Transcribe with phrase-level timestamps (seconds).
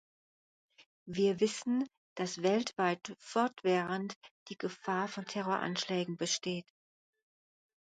[1.05, 4.15] Wir wissen, dass weltweit fortwährend
[4.49, 6.65] die Gefahr von Terroranschlägen besteht.